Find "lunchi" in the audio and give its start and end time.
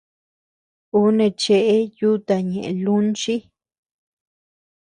2.83-3.35